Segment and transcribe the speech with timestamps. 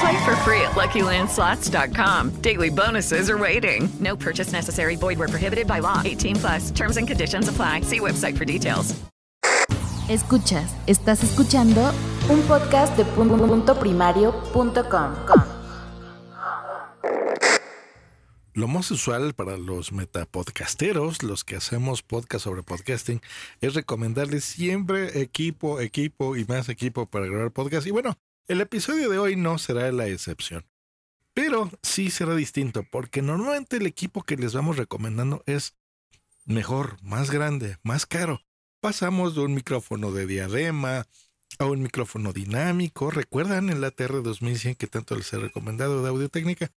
[0.00, 2.40] Play for free at LuckyLandSlots.com.
[2.40, 3.88] Daily bonuses are waiting.
[4.00, 4.96] No purchase necessary.
[4.96, 6.00] Void where prohibited by law.
[6.04, 6.70] 18 plus.
[6.70, 7.82] Terms and conditions apply.
[7.82, 8.94] See website for details.
[10.08, 11.90] Escuchas, estás escuchando
[12.28, 15.14] un podcast de punto primario.com.
[18.52, 23.22] Lo más usual para los metapodcasteros, los que hacemos podcast sobre podcasting,
[23.62, 27.86] es recomendarles siempre equipo, equipo y más equipo para grabar podcast.
[27.86, 28.14] Y bueno,
[28.48, 30.66] el episodio de hoy no será la excepción.
[31.32, 35.74] Pero sí será distinto, porque normalmente el equipo que les vamos recomendando es
[36.44, 38.42] mejor, más grande, más caro.
[38.80, 41.06] Pasamos de un micrófono de diadema
[41.58, 43.10] a un micrófono dinámico.
[43.10, 46.70] ¿Recuerdan el ATR 2100 que tanto les he recomendado de audio técnica?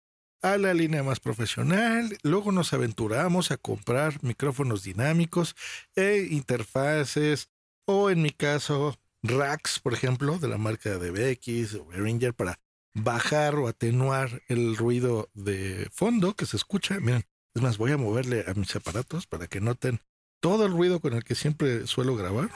[0.46, 2.18] a la línea más profesional.
[2.22, 5.56] Luego nos aventuramos a comprar micrófonos dinámicos
[5.96, 7.50] e interfaces
[7.86, 8.96] o en mi caso
[9.28, 12.60] racks, por ejemplo, de la marca de BX o Behringer para
[12.94, 17.00] bajar o atenuar el ruido de fondo que se escucha.
[17.00, 17.24] Miren,
[17.54, 20.00] es más, voy a moverle a mis aparatos para que noten
[20.42, 22.50] todo el ruido con el que siempre suelo grabar.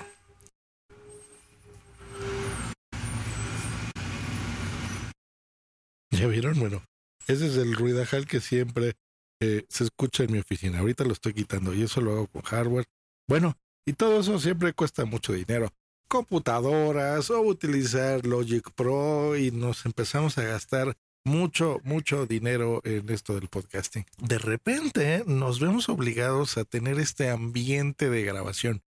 [6.12, 6.60] ¿Ya vieron?
[6.60, 6.84] Bueno,
[7.28, 8.96] ese es el ruidajal que siempre
[9.40, 10.80] eh, se escucha en mi oficina.
[10.80, 12.86] Ahorita lo estoy quitando y eso lo hago con hardware.
[13.28, 15.72] Bueno, y todo eso siempre cuesta mucho dinero.
[16.10, 23.36] Computadoras o utilizar Logic Pro y nos empezamos a gastar mucho, mucho dinero en esto
[23.36, 24.06] del podcasting.
[24.18, 28.82] De repente nos vemos obligados a tener este ambiente de grabación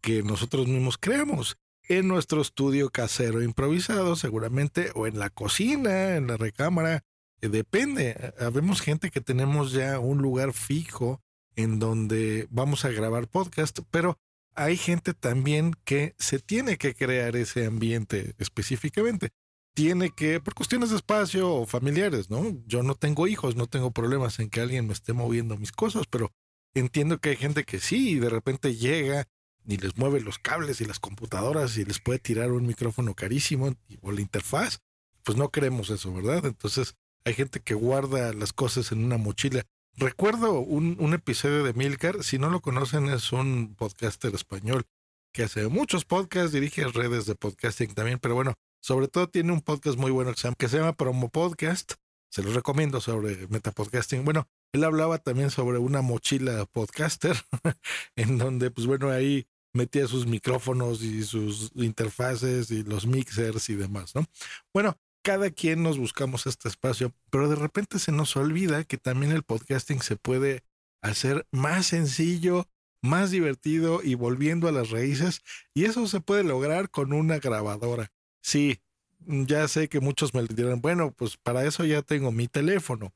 [0.00, 1.58] que nosotros mismos creamos
[1.88, 7.02] en nuestro estudio casero improvisado, seguramente, o en la cocina, en la recámara,
[7.40, 8.34] eh, depende.
[8.38, 11.20] Habemos gente que tenemos ya un lugar fijo
[11.56, 14.16] en donde vamos a grabar podcast, pero
[14.58, 19.30] hay gente también que se tiene que crear ese ambiente específicamente.
[19.72, 22.60] Tiene que, por cuestiones de espacio o familiares, ¿no?
[22.66, 26.06] Yo no tengo hijos, no tengo problemas en que alguien me esté moviendo mis cosas,
[26.10, 26.32] pero
[26.74, 29.28] entiendo que hay gente que sí, y de repente llega
[29.64, 33.76] y les mueve los cables y las computadoras y les puede tirar un micrófono carísimo
[34.00, 34.80] o la interfaz.
[35.22, 36.44] Pues no queremos eso, ¿verdad?
[36.46, 39.62] Entonces, hay gente que guarda las cosas en una mochila.
[39.98, 44.84] Recuerdo un, episodio de Milcar, si no lo conocen es un podcaster español
[45.32, 49.60] que hace muchos podcasts, dirige redes de podcasting también, pero bueno, sobre todo tiene un
[49.60, 51.94] podcast muy bueno que se llama, que se llama Promo Podcast,
[52.30, 54.24] se los recomiendo sobre metapodcasting.
[54.24, 57.34] Bueno, él hablaba también sobre una mochila podcaster,
[58.14, 63.74] en donde pues bueno, ahí metía sus micrófonos y sus interfaces y los mixers y
[63.74, 64.24] demás, ¿no?
[64.72, 64.96] Bueno,
[65.28, 69.42] cada quien nos buscamos este espacio, pero de repente se nos olvida que también el
[69.42, 70.64] podcasting se puede
[71.02, 72.66] hacer más sencillo,
[73.02, 75.42] más divertido y volviendo a las raíces,
[75.74, 78.10] y eso se puede lograr con una grabadora.
[78.40, 78.80] Sí,
[79.18, 83.12] ya sé que muchos me dirán, bueno, pues para eso ya tengo mi teléfono.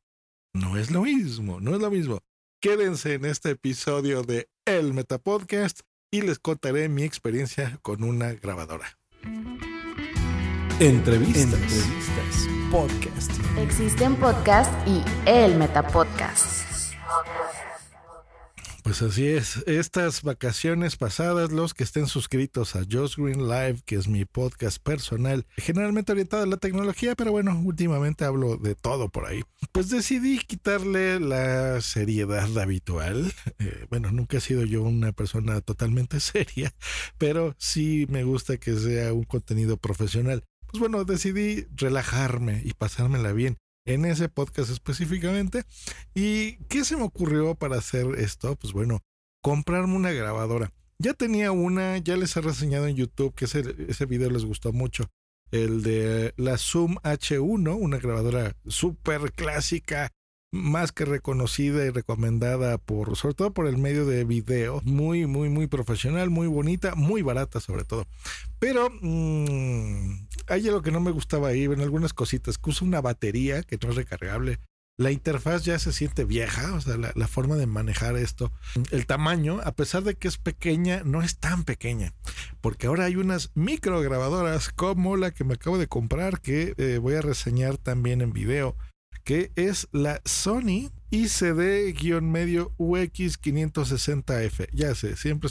[0.53, 2.21] No es lo mismo, no es lo mismo.
[2.61, 5.81] Quédense en este episodio de El Metapodcast
[6.11, 8.99] y les contaré mi experiencia con una grabadora.
[10.83, 11.45] Entrevistas.
[11.45, 12.49] Entrevistas.
[12.73, 13.31] Podcast.
[13.57, 15.01] Existen podcast y
[15.31, 16.93] el Metapodcast.
[18.83, 19.59] Pues así es.
[19.69, 24.83] Estas vacaciones pasadas, los que estén suscritos a Josh Green Live, que es mi podcast
[24.83, 29.45] personal, generalmente orientado a la tecnología, pero bueno, últimamente hablo de todo por ahí.
[29.71, 33.33] Pues decidí quitarle la seriedad habitual.
[33.61, 36.75] Eh, bueno, nunca he sido yo una persona totalmente seria,
[37.19, 40.43] pero sí me gusta que sea un contenido profesional.
[40.73, 45.65] Pues bueno, decidí relajarme y pasármela bien en ese podcast específicamente.
[46.15, 48.57] ¿Y qué se me ocurrió para hacer esto?
[48.57, 49.03] Pues bueno,
[49.43, 50.73] comprarme una grabadora.
[50.99, 54.73] Ya tenía una, ya les he reseñado en YouTube que ese, ese video les gustó
[54.73, 55.11] mucho.
[55.51, 60.11] El de la Zoom H1, una grabadora súper clásica,
[60.53, 65.51] más que reconocida y recomendada por, sobre todo por el medio de video, muy, muy,
[65.51, 68.07] muy profesional, muy bonita, muy barata sobre todo.
[68.63, 73.01] Pero mmm, hay algo que no me gustaba ahí, en algunas cositas, que usa una
[73.01, 74.61] batería que no es recargable.
[74.97, 78.53] La interfaz ya se siente vieja, o sea, la, la, forma de manejar esto.
[78.93, 82.15] El tamaño, a pesar de que es pequeña, no es tan pequeña,
[82.61, 86.99] porque ahora hay unas micro grabadoras como la que me acabo de comprar, que eh,
[86.99, 88.77] voy a reseñar también en video
[89.25, 94.69] que es la Sony ICD-medio UX560F.
[94.73, 95.51] Ya sé, siempre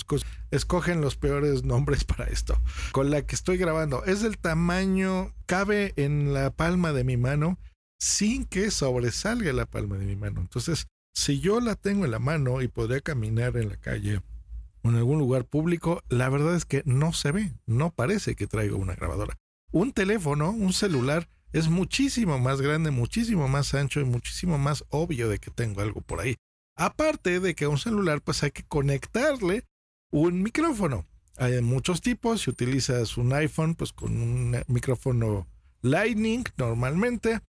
[0.49, 2.59] escogen los peores nombres para esto.
[2.91, 7.59] Con la que estoy grabando es del tamaño, cabe en la palma de mi mano
[7.99, 10.41] sin que sobresalga la palma de mi mano.
[10.41, 14.21] Entonces, si yo la tengo en la mano y podría caminar en la calle
[14.81, 18.47] o en algún lugar público, la verdad es que no se ve, no parece que
[18.47, 19.37] traigo una grabadora.
[19.71, 25.29] Un teléfono, un celular, es muchísimo más grande, muchísimo más ancho y muchísimo más obvio
[25.29, 26.35] de que tengo algo por ahí.
[26.75, 29.65] Aparte de que a un celular pues hay que conectarle
[30.11, 31.05] un micrófono.
[31.37, 35.47] Hay muchos tipos, si utilizas un iPhone pues con un micrófono
[35.81, 37.41] Lightning normalmente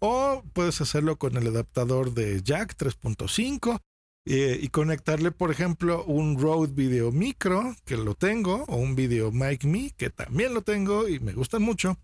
[0.00, 3.80] o puedes hacerlo con el adaptador de jack 3.5
[4.26, 9.32] eh, y conectarle, por ejemplo, un Rode Video Micro, que lo tengo, o un Video
[9.32, 11.98] Mic Me, que también lo tengo y me gustan mucho,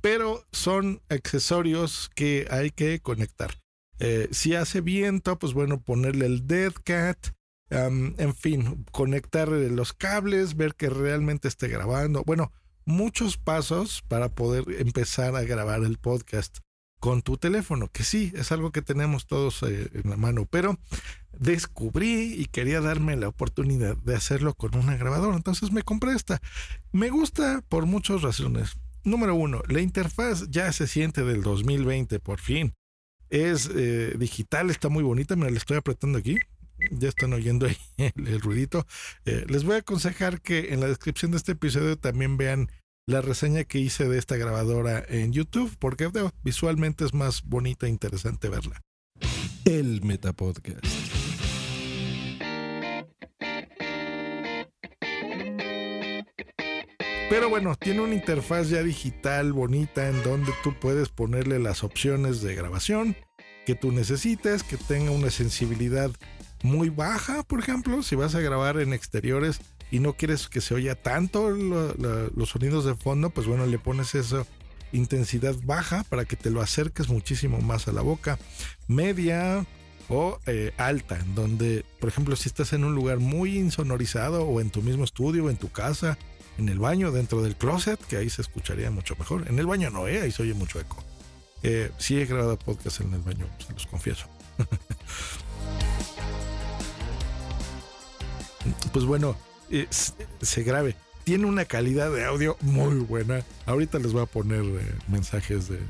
[0.00, 3.50] pero son accesorios que hay que conectar.
[3.98, 7.28] Eh, si hace viento, pues bueno, ponerle el Dead Cat,
[7.70, 12.22] um, en fin, conectar los cables, ver que realmente esté grabando.
[12.24, 12.52] Bueno,
[12.84, 16.58] muchos pasos para poder empezar a grabar el podcast
[17.00, 20.78] con tu teléfono, que sí, es algo que tenemos todos eh, en la mano, pero
[21.38, 26.40] descubrí y quería darme la oportunidad de hacerlo con una grabadora, entonces me compré esta.
[26.92, 28.76] Me gusta por muchas razones.
[29.04, 32.74] Número uno, la interfaz ya se siente del 2020, por fin.
[33.30, 36.36] Es eh, digital, está muy bonita, me la estoy apretando aquí.
[36.90, 37.76] Ya están oyendo ahí
[38.16, 38.86] el, ruidito.
[39.24, 42.70] Eh, les voy a aconsejar que en la descripción de este episodio también vean
[43.06, 46.10] la reseña que hice de esta grabadora en YouTube, porque
[46.42, 48.82] visualmente es más bonita e interesante verla.
[49.64, 51.05] El Metapodcast.
[57.28, 62.40] Pero bueno, tiene una interfaz ya digital bonita en donde tú puedes ponerle las opciones
[62.40, 63.16] de grabación
[63.66, 66.12] que tú necesites, que tenga una sensibilidad
[66.62, 70.74] muy baja, por ejemplo, si vas a grabar en exteriores y no quieres que se
[70.74, 74.46] oya tanto los sonidos de fondo, pues bueno, le pones esa
[74.92, 78.38] intensidad baja para que te lo acerques muchísimo más a la boca,
[78.86, 79.66] media
[80.08, 84.70] o eh, alta, donde, por ejemplo, si estás en un lugar muy insonorizado o en
[84.70, 86.16] tu mismo estudio, o en tu casa,
[86.58, 89.46] en el baño, dentro del closet, que ahí se escucharía mucho mejor.
[89.48, 90.22] En el baño no, ¿eh?
[90.22, 90.96] ahí se oye mucho eco.
[91.62, 94.26] Eh, sí he grabado podcast en el baño, se los confieso.
[98.92, 99.36] pues bueno,
[99.70, 100.96] eh, se grabe.
[101.24, 103.42] Tiene una calidad de audio muy buena.
[103.66, 105.80] Ahorita les voy a poner eh, mensajes de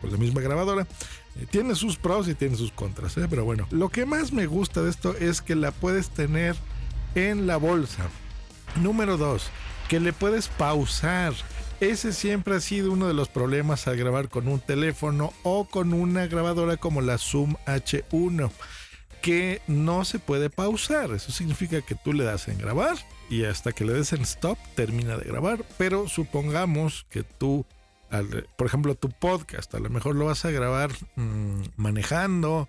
[0.00, 0.86] con la misma grabadora.
[1.36, 3.66] Eh, tiene sus pros y tiene sus contras, pero bueno.
[3.70, 6.56] Lo que más me gusta de esto es que la puedes tener
[7.14, 8.08] en la bolsa.
[8.82, 9.50] Número dos,
[9.88, 11.32] que le puedes pausar.
[11.80, 15.92] Ese siempre ha sido uno de los problemas al grabar con un teléfono o con
[15.92, 18.50] una grabadora como la Zoom H1
[19.20, 21.10] que no se puede pausar.
[21.10, 22.96] Eso significa que tú le das en grabar
[23.28, 25.64] y hasta que le des en stop termina de grabar.
[25.76, 27.66] Pero supongamos que tú,
[28.56, 32.68] por ejemplo, tu podcast, a lo mejor lo vas a grabar mmm, manejando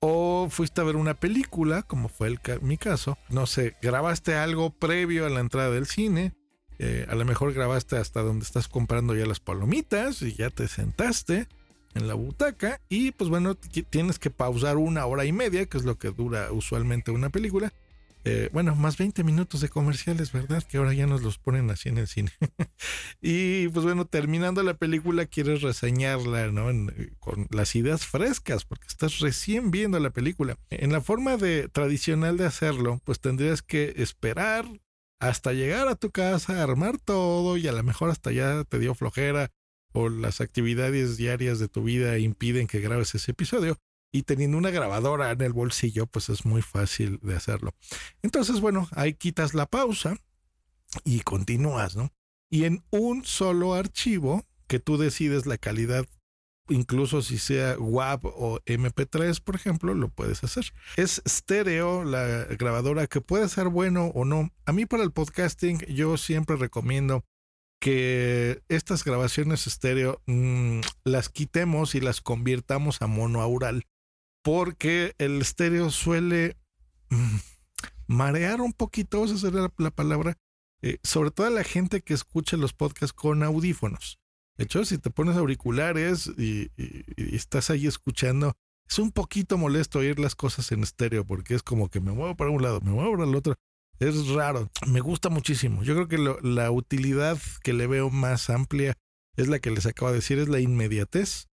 [0.00, 3.18] o fuiste a ver una película, como fue mi caso.
[3.28, 6.34] No sé, grabaste algo previo a la entrada del cine.
[6.78, 10.68] Eh, a lo mejor grabaste hasta donde estás comprando ya las palomitas y ya te
[10.68, 11.48] sentaste
[11.94, 15.84] en la butaca y pues bueno, tienes que pausar una hora y media, que es
[15.84, 17.72] lo que dura usualmente una película.
[18.28, 20.60] Eh, bueno, más 20 minutos de comerciales, ¿verdad?
[20.64, 22.32] Que ahora ya nos los ponen así en el cine.
[23.22, 26.66] y pues bueno, terminando la película, quieres reseñarla, ¿no?
[27.20, 30.58] con las ideas frescas, porque estás recién viendo la película.
[30.70, 34.66] En la forma de tradicional de hacerlo, pues tendrías que esperar
[35.18, 38.94] hasta llegar a tu casa, armar todo y a lo mejor hasta ya te dio
[38.94, 39.50] flojera
[39.92, 43.78] o las actividades diarias de tu vida impiden que grabes ese episodio.
[44.12, 47.74] Y teniendo una grabadora en el bolsillo, pues es muy fácil de hacerlo.
[48.22, 50.16] Entonces, bueno, ahí quitas la pausa
[51.04, 52.12] y continúas, ¿no?
[52.48, 56.06] Y en un solo archivo que tú decides la calidad,
[56.68, 60.72] incluso si sea WAV o MP3, por ejemplo, lo puedes hacer.
[60.96, 64.50] Es estéreo la grabadora que puede ser bueno o no.
[64.64, 67.24] A mí para el podcasting yo siempre recomiendo
[67.80, 73.84] que estas grabaciones estéreo mm, las quitemos y las convirtamos a monoaural
[74.42, 76.56] porque el estéreo suele
[77.10, 77.36] mm,
[78.06, 80.38] marear un poquito, esa sería la, la palabra,
[80.82, 84.20] eh, sobre todo a la gente que escucha los podcasts con audífonos.
[84.56, 88.54] De hecho, si te pones auriculares y, y- estás ahí escuchando,
[88.88, 92.36] es un poquito molesto oír las cosas en estéreo porque es como que me muevo
[92.36, 93.54] para un lado, me muevo para el otro.
[93.98, 94.70] Es raro.
[94.86, 95.82] Me gusta muchísimo.
[95.82, 98.94] Yo creo que la utilidad que le veo más amplia
[99.36, 101.48] es la que les acabo de decir, es la inmediatez.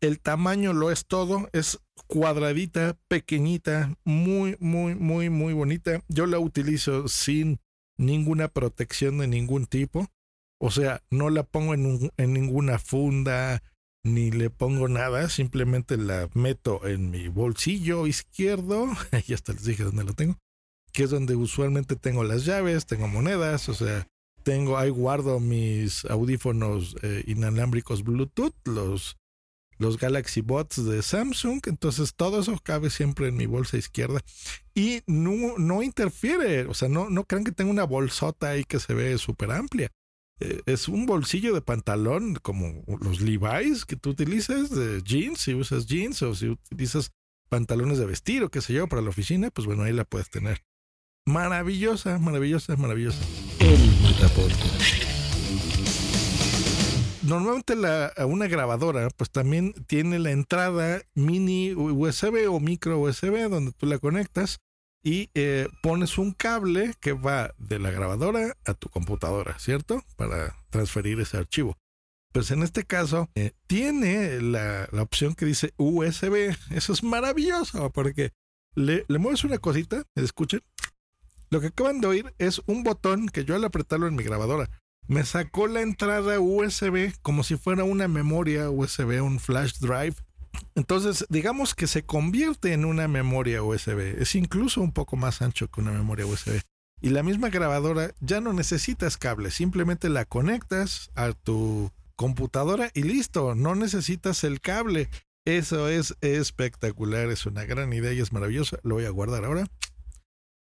[0.00, 6.02] El tamaño lo es todo, es cuadradita, pequeñita, muy, muy, muy, muy bonita.
[6.08, 7.60] Yo la utilizo sin
[7.98, 10.08] ninguna protección de ningún tipo.
[10.60, 13.62] O sea, no la pongo en, en ninguna funda,
[14.04, 18.86] ni le pongo nada, simplemente la meto en mi bolsillo izquierdo,
[19.26, 20.36] y hasta les dije dónde lo tengo,
[20.92, 24.06] que es donde usualmente tengo las llaves, tengo monedas, o sea,
[24.42, 29.16] tengo, ahí guardo mis audífonos eh, inalámbricos Bluetooth, los,
[29.78, 34.20] los Galaxy Bots de Samsung, entonces todo eso cabe siempre en mi bolsa izquierda
[34.74, 38.78] y no, no interfiere, o sea, no, no crean que tengo una bolsota ahí que
[38.78, 39.90] se ve súper amplia.
[40.40, 45.54] Eh, es un bolsillo de pantalón como los Levi's que tú utilizas de jeans, si
[45.54, 47.12] usas jeans o si utilizas
[47.48, 50.30] pantalones de vestir o qué sé yo para la oficina, pues bueno, ahí la puedes
[50.30, 50.64] tener.
[51.26, 53.22] Maravillosa, maravillosa, maravillosa.
[53.58, 53.90] El.
[57.22, 63.72] Normalmente la, una grabadora pues también tiene la entrada mini USB o micro USB donde
[63.72, 64.58] tú la conectas
[65.02, 70.04] y eh, pones un cable que va de la grabadora a tu computadora, ¿cierto?
[70.16, 71.76] Para transferir ese archivo.
[72.32, 76.54] Pues en este caso eh, tiene la, la opción que dice USB.
[76.70, 78.32] Eso es maravilloso porque
[78.74, 80.60] le, le mueves una cosita, escuchen.
[81.50, 84.70] Lo que acaban de oír es un botón que yo al apretarlo en mi grabadora
[85.10, 90.14] me sacó la entrada USB como si fuera una memoria USB, un flash drive.
[90.74, 94.20] Entonces, digamos que se convierte en una memoria USB.
[94.20, 96.60] Es incluso un poco más ancho que una memoria USB.
[97.00, 103.04] Y la misma grabadora ya no necesitas cable, simplemente la conectas a tu computadora y
[103.04, 105.08] listo, no necesitas el cable.
[105.46, 108.78] Eso es espectacular, es una gran idea y es maravillosa.
[108.82, 109.66] Lo voy a guardar ahora.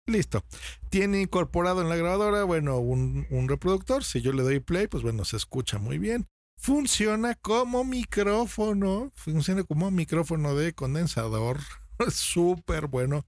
[0.06, 0.44] Listo.
[0.89, 4.03] Tiene incorporado en la grabadora, bueno, un, un reproductor.
[4.03, 6.27] Si yo le doy play, pues bueno, se escucha muy bien.
[6.57, 9.11] Funciona como micrófono.
[9.15, 11.59] Funciona como micrófono de condensador.
[12.11, 13.25] Súper bueno.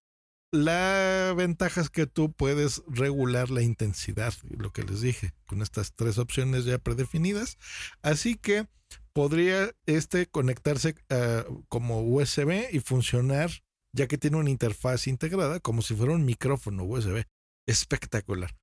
[0.51, 5.93] La ventaja es que tú puedes regular la intensidad, lo que les dije, con estas
[5.93, 7.57] tres opciones ya predefinidas.
[8.01, 8.67] Así que
[9.13, 13.51] podría este conectarse uh, como USB y funcionar
[13.93, 17.25] ya que tiene una interfaz integrada como si fuera un micrófono USB.
[17.67, 18.55] Espectacular.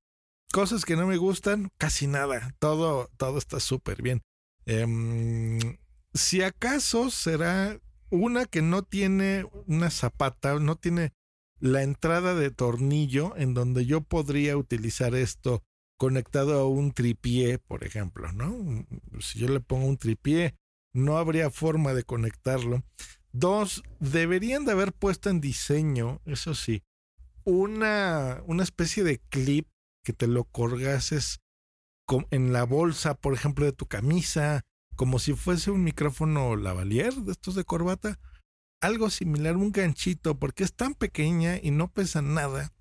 [0.51, 2.53] Cosas que no me gustan, casi nada.
[2.59, 4.21] Todo, todo está súper bien.
[4.67, 5.77] Eh,
[6.13, 11.13] si acaso será una que no tiene una zapata, no tiene
[11.59, 15.63] la entrada de tornillo en donde yo podría utilizar esto
[15.97, 18.85] conectado a un tripié, por ejemplo, ¿no?
[19.19, 20.55] Si yo le pongo un tripié,
[20.93, 22.83] no habría forma de conectarlo.
[23.31, 26.83] Dos, deberían de haber puesto en diseño, eso sí,
[27.45, 29.67] una, una especie de clip
[30.03, 31.39] que te lo colgases
[32.31, 37.31] en la bolsa, por ejemplo, de tu camisa, como si fuese un micrófono lavalier de
[37.31, 38.19] estos de corbata.
[38.81, 42.73] Algo similar, un ganchito, porque es tan pequeña y no pesa nada,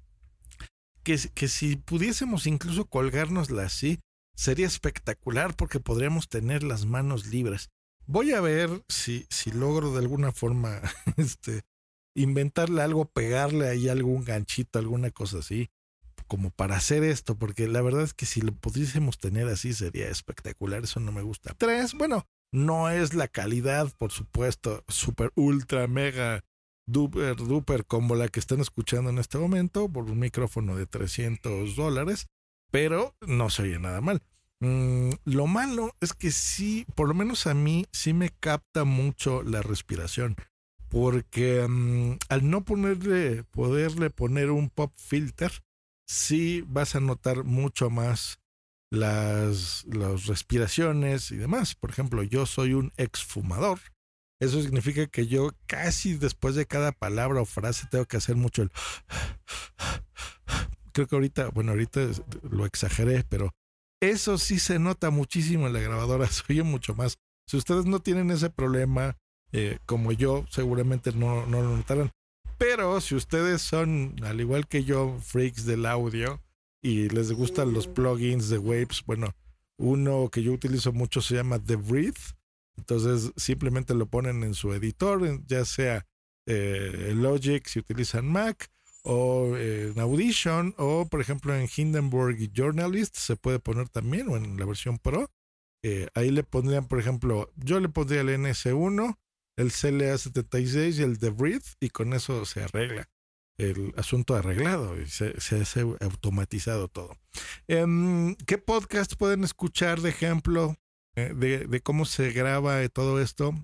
[1.02, 4.00] que, que si pudiésemos incluso colgárnosla así,
[4.34, 7.70] sería espectacular porque podríamos tener las manos libres.
[8.06, 10.80] Voy a ver si, si logro de alguna forma
[11.16, 11.62] este,
[12.14, 15.70] inventarle algo, pegarle ahí algún ganchito, alguna cosa así,
[16.26, 20.08] como para hacer esto, porque la verdad es que si lo pudiésemos tener así sería
[20.08, 21.54] espectacular, eso no me gusta.
[21.56, 26.44] Tres, bueno, no es la calidad, por supuesto, super, ultra, mega,
[26.86, 31.76] duper, duper, como la que están escuchando en este momento, por un micrófono de 300
[31.76, 32.26] dólares,
[32.70, 34.22] pero no se oye nada mal.
[34.60, 39.42] Mm, lo malo es que sí, por lo menos a mí, sí me capta mucho
[39.42, 40.36] la respiración.
[40.88, 45.52] Porque mm, al no ponerle, poderle poner un pop filter,
[46.06, 48.40] sí vas a notar mucho más
[48.90, 51.74] las, las respiraciones y demás.
[51.74, 53.80] Por ejemplo, yo soy un exfumador.
[54.40, 58.62] Eso significa que yo casi después de cada palabra o frase tengo que hacer mucho
[58.62, 58.70] el...
[60.92, 62.00] Creo que ahorita, bueno, ahorita
[62.42, 63.54] lo exageré, pero
[64.00, 67.18] eso sí se nota muchísimo en la grabadora, se oye mucho más.
[67.46, 69.16] Si ustedes no tienen ese problema,
[69.52, 72.10] eh, como yo, seguramente no, no lo notarán.
[72.58, 76.42] Pero si ustedes son, al igual que yo, freaks del audio
[76.82, 79.34] y les gustan los plugins de Waves, bueno,
[79.78, 82.20] uno que yo utilizo mucho se llama The Breathe.
[82.78, 86.06] Entonces simplemente lo ponen en su editor, ya sea
[86.46, 88.70] eh, Logic si utilizan Mac,
[89.02, 94.58] o en Audition, o por ejemplo en Hindenburg Journalist se puede poner también, o en
[94.58, 95.30] la versión Pro.
[95.82, 99.16] Eh, ahí le pondrían, por ejemplo, yo le pondría el NS1,
[99.56, 103.08] el CLA76 y el The Breathe, y con eso se arregla
[103.58, 107.16] el asunto arreglado y se, se hace automatizado todo.
[107.68, 110.76] Em, ¿Qué podcast pueden escuchar de ejemplo
[111.14, 113.54] eh, de, de, cómo se graba todo esto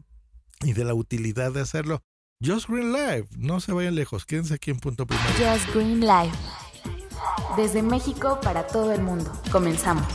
[0.62, 2.02] y de la utilidad de hacerlo?
[2.44, 5.28] Just Green Live, no se vayan lejos, quédense aquí en punto primero.
[5.38, 6.32] Just Green Live.
[7.56, 9.30] Desde México para todo el mundo.
[9.52, 10.06] Comenzamos.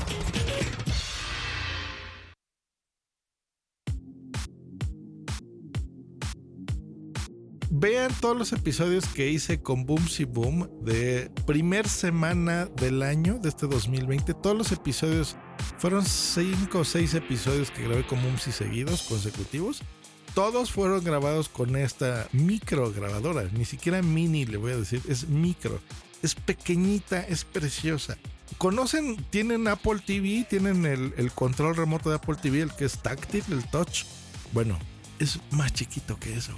[7.80, 13.50] Vean todos los episodios que hice con Boomsy Boom de primer semana del año de
[13.50, 14.34] este 2020.
[14.34, 15.36] Todos los episodios
[15.78, 19.84] fueron cinco o seis episodios que grabé con Boomsy seguidos, consecutivos.
[20.34, 25.28] Todos fueron grabados con esta micro grabadora, ni siquiera mini le voy a decir, es
[25.28, 25.80] micro.
[26.24, 28.18] Es pequeñita, es preciosa.
[28.58, 29.24] ¿Conocen?
[29.30, 33.44] Tienen Apple TV, tienen el, el control remoto de Apple TV, el que es táctil,
[33.52, 34.06] el touch.
[34.52, 34.80] Bueno,
[35.20, 36.56] es más chiquito que eso.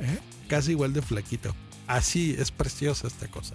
[0.00, 0.18] ¿Eh?
[0.48, 1.54] casi igual de flaquito.
[1.86, 3.54] Así es preciosa esta cosa.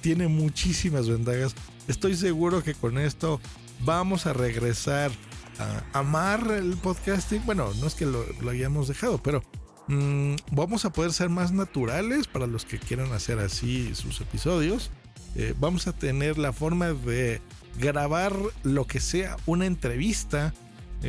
[0.00, 1.54] Tiene muchísimas ventajas.
[1.88, 3.40] Estoy seguro que con esto
[3.80, 5.10] vamos a regresar
[5.58, 7.44] a amar el podcasting.
[7.44, 9.42] Bueno, no es que lo, hayamos dejado, pero
[9.88, 14.90] mmm, vamos a poder ser más naturales para los que quieran hacer así sus episodios.
[15.34, 17.40] Eh, vamos a tener la forma de
[17.78, 20.54] grabar lo que sea una entrevista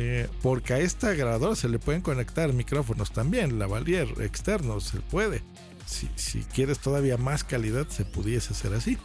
[0.00, 5.42] eh, porque a esta grabadora se le pueden conectar micrófonos también, lavalier externos, se puede.
[5.86, 6.06] Si,
[6.54, 8.96] quieres todavía más calidad, se pudiese hacer así.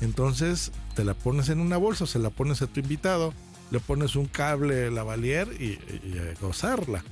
[0.00, 3.34] Entonces te la pones en una bolsa, se la pones a tu invitado,
[3.72, 7.02] le pones un cable lavalier y, y gozarla.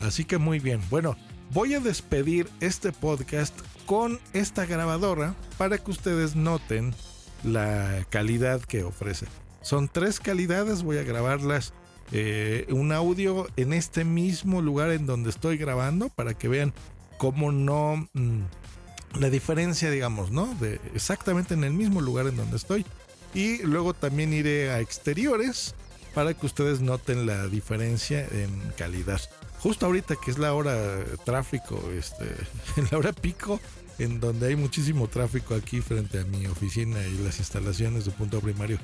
[0.00, 0.80] Así que muy bien.
[0.90, 1.16] Bueno,
[1.52, 6.96] voy a despedir este podcast con esta grabadora para que ustedes noten
[7.44, 9.26] la calidad que ofrece.
[9.60, 11.74] Son tres calidades, voy a grabarlas
[12.12, 16.74] eh, un audio en este mismo lugar en donde estoy grabando para que vean
[17.16, 18.42] cómo no mmm,
[19.18, 20.54] la diferencia, digamos, ¿no?
[20.60, 22.84] De exactamente en el mismo lugar en donde estoy.
[23.34, 25.74] Y luego también iré a exteriores
[26.14, 29.20] para que ustedes noten la diferencia en calidad.
[29.60, 30.76] Justo ahorita que es la hora
[31.24, 32.26] tráfico, este,
[32.76, 33.60] en la hora pico,
[33.98, 38.40] en donde hay muchísimo tráfico aquí frente a mi oficina y las instalaciones de punto
[38.40, 38.78] primario.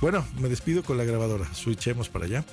[0.00, 1.52] Bueno, me despido con la grabadora.
[1.54, 2.44] Switchemos para allá.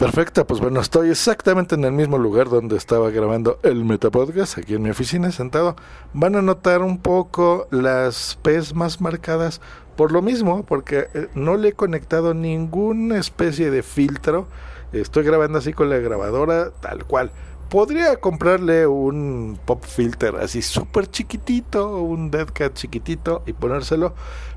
[0.00, 4.76] Perfecto, pues bueno, estoy exactamente en el mismo lugar donde estaba grabando el Metapodcast, aquí
[4.76, 5.76] en mi oficina sentado.
[6.14, 9.60] Van a notar un poco las P's más marcadas
[9.96, 14.48] por lo mismo, porque eh, no le he conectado ninguna especie de filtro.
[14.94, 17.30] Estoy grabando así con la grabadora, tal cual.
[17.68, 24.14] Podría comprarle un pop filter así súper chiquitito, un dead cat chiquitito y ponérselo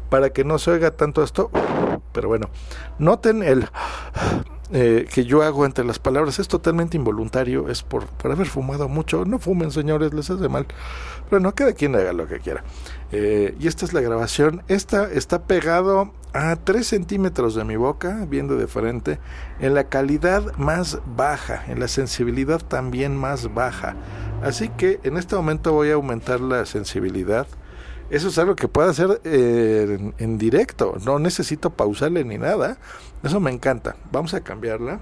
[0.10, 1.51] para que no se oiga tanto esto.
[2.13, 2.49] Pero bueno,
[2.99, 3.67] noten el
[4.75, 8.89] eh, que yo hago entre las palabras es totalmente involuntario, es por, por, haber fumado
[8.89, 9.23] mucho.
[9.23, 10.65] No fumen, señores, les hace mal.
[11.29, 12.63] Pero no, cada quien haga lo que quiera.
[13.12, 14.63] Eh, y esta es la grabación.
[14.67, 19.19] Esta está pegado a 3 centímetros de mi boca, viendo de frente,
[19.59, 23.95] en la calidad más baja, en la sensibilidad también más baja.
[24.41, 27.45] Así que en este momento voy a aumentar la sensibilidad.
[28.13, 30.97] Eso es algo que puedo hacer eh, en, en, directo.
[31.04, 32.78] No necesito pausarle ni nada.
[33.23, 33.95] Eso me encanta.
[34.12, 34.99] Vamos a cambiarla.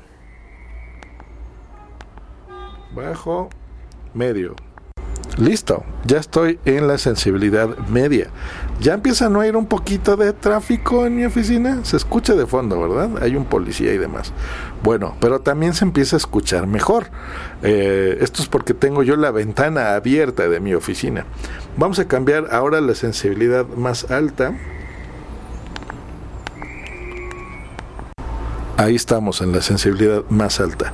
[2.96, 3.50] Bajo,
[4.14, 4.56] medio.
[5.38, 8.28] Listo, ya estoy en la sensibilidad media.
[8.82, 11.86] Ya empieza a no ir un poquito de tráfico en mi oficina.
[11.86, 13.24] Se escucha de fondo, ¿verdad?
[13.24, 14.34] Hay un policía y demás.
[14.84, 17.06] Bueno, pero también se empieza a escuchar mejor.
[17.64, 21.26] Eh, esto es porque tengo yo la ventana abierta de mi oficina.
[21.78, 24.54] Vamos a cambiar ahora la sensibilidad más alta.
[28.82, 30.92] Ahí estamos en la sensibilidad más alta.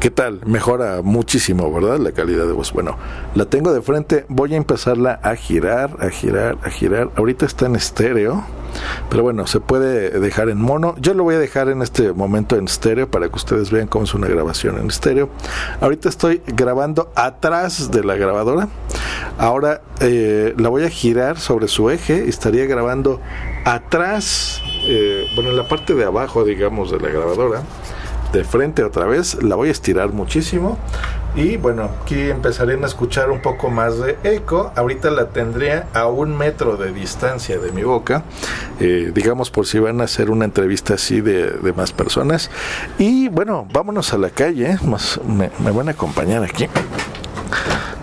[0.00, 0.40] ¿Qué tal?
[0.44, 1.96] Mejora muchísimo, ¿verdad?
[1.96, 2.74] La calidad de voz.
[2.74, 2.98] Bueno,
[3.34, 4.26] la tengo de frente.
[4.28, 7.10] Voy a empezarla a girar, a girar, a girar.
[7.16, 8.44] Ahorita está en estéreo.
[9.08, 10.94] Pero bueno, se puede dejar en mono.
[10.98, 14.04] Yo lo voy a dejar en este momento en estéreo para que ustedes vean cómo
[14.04, 15.30] es una grabación en estéreo.
[15.80, 18.68] Ahorita estoy grabando atrás de la grabadora.
[19.38, 22.28] Ahora eh, la voy a girar sobre su eje.
[22.28, 23.20] Estaría grabando
[23.64, 27.62] atrás, eh, bueno, en la parte de abajo, digamos, de la grabadora.
[28.32, 29.42] De frente otra vez.
[29.42, 30.78] La voy a estirar muchísimo
[31.34, 34.72] Y bueno, aquí empezarían a escuchar un poco más de eco.
[34.74, 38.22] Ahorita la tendría a un metro de distancia de mi boca.
[38.80, 42.50] Eh, digamos por si van a hacer una entrevista así de, más personas.
[42.98, 44.78] Y bueno, vámonos a la calle.
[45.28, 46.68] Me van a acompañar aquí.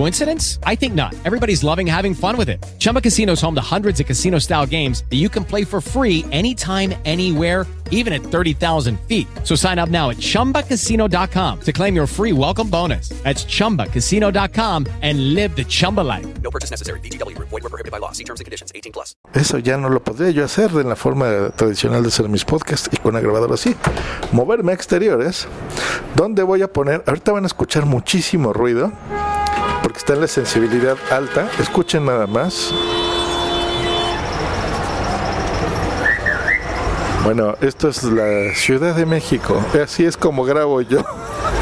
[0.00, 0.58] Coincidence?
[0.64, 1.14] I think not.
[1.26, 2.64] Everybody's loving having fun with it.
[2.78, 5.82] Chumba Casino is home to hundreds of casino style games that you can play for
[5.82, 9.26] free anytime, anywhere, even at 30,000 feet.
[9.44, 13.10] So sign up now at chumbacasino.com to claim your free welcome bonus.
[13.24, 16.26] That's chumbacasino.com and live the Chumba life.
[16.40, 17.00] No purchase necessary.
[17.00, 17.36] VGW.
[17.36, 18.12] Void were prohibited by law.
[18.12, 18.72] See terms and conditions.
[18.74, 19.16] 18 plus.
[19.34, 22.88] Eso ya no lo podría yo hacer en la forma tradicional de hacer mis podcasts
[22.90, 23.76] y con una grabadora así.
[24.32, 25.46] Moverme a exteriores,
[26.16, 28.92] donde voy a poner, ahorita van a escuchar muchísimo ruido,
[29.90, 31.50] porque está en la sensibilidad alta.
[31.58, 32.72] Escuchen nada más.
[37.24, 39.60] Bueno, esto es la Ciudad de México.
[39.82, 41.04] Así es como grabo yo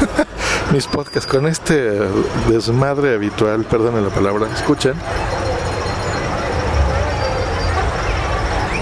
[0.71, 2.01] mis podcasts con este
[2.47, 3.63] desmadre habitual.
[3.63, 4.47] Perdonen la palabra.
[4.53, 4.93] Escuchen.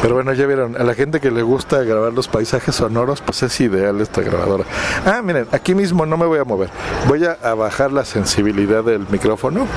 [0.07, 3.43] Pero bueno, ya vieron, a la gente que le gusta grabar los paisajes sonoros, pues
[3.43, 4.63] es ideal esta grabadora.
[5.05, 6.69] Ah, miren, aquí mismo no me voy a mover.
[7.09, 9.67] Voy a, bajar la sensibilidad del micrófono.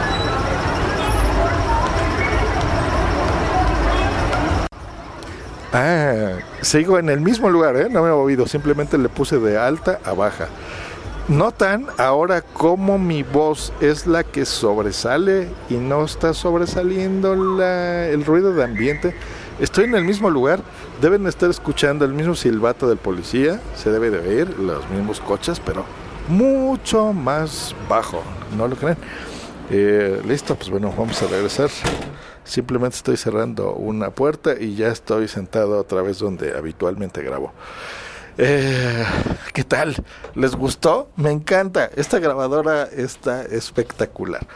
[5.73, 7.89] Ah, sigo en el mismo lugar, ¿eh?
[7.91, 10.47] No me he movido, simplemente le puse de alta a baja.
[11.27, 18.53] Notan ahora cómo mi voz es la que sobresale y no está sobresaliendo el ruido
[18.53, 19.17] de ambiente.
[19.61, 20.63] Estoy en el mismo lugar,
[21.03, 25.61] deben estar escuchando el mismo silbato del policía, se debe de oír los mismos coches,
[25.61, 25.85] pero
[26.29, 28.23] mucho más bajo,
[28.57, 28.97] ¿no lo creen?
[29.69, 31.69] Eh, Listo, pues bueno, vamos a regresar.
[32.43, 37.53] Simplemente estoy cerrando una puerta y ya estoy sentado otra vez donde habitualmente grabo.
[38.39, 39.05] Eh,
[39.53, 39.95] ¿Qué tal?
[40.35, 41.11] ¿Les gustó?
[41.17, 41.91] Me encanta.
[41.97, 44.47] Esta grabadora está espectacular.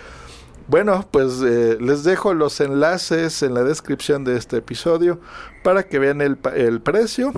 [0.66, 5.20] Bueno, pues eh, les dejo los enlaces en la descripción de este episodio
[5.62, 7.32] para que vean el, el precio.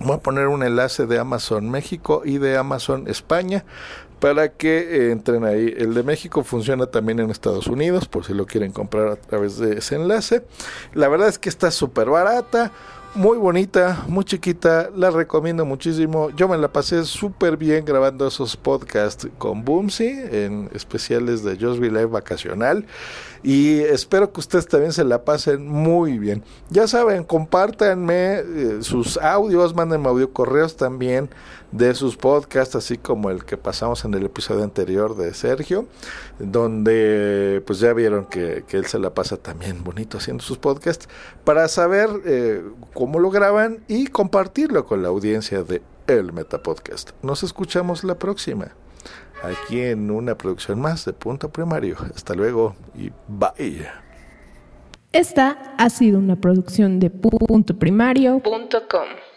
[0.00, 3.64] Voy a poner un enlace de Amazon México y de Amazon España
[4.18, 5.74] para que eh, entren ahí.
[5.76, 9.58] El de México funciona también en Estados Unidos, por si lo quieren comprar a través
[9.58, 10.46] de ese enlace.
[10.94, 12.72] La verdad es que está súper barata.
[13.16, 16.30] Muy bonita, muy chiquita, la recomiendo muchísimo.
[16.30, 21.78] Yo me la pasé súper bien grabando esos podcasts con Boomsy en especiales de Just
[21.78, 22.86] Be Live vacacional.
[23.44, 26.42] Y espero que ustedes también se la pasen muy bien.
[26.70, 31.30] Ya saben, compártanme eh, sus audios, mándenme audio correos también
[31.70, 35.86] de sus podcasts, así como el que pasamos en el episodio anterior de Sergio,
[36.38, 41.08] donde pues ya vieron que, que él se la pasa también bonito haciendo sus podcasts,
[41.42, 42.62] para saber eh,
[43.04, 47.10] cómo lo graban y compartirlo con la audiencia de El Meta Podcast.
[47.20, 48.68] Nos escuchamos la próxima
[49.42, 51.98] aquí en una producción más de Punto Primario.
[52.16, 53.86] Hasta luego y bye.
[55.12, 59.33] Esta ha sido una producción de puntoprimario.com.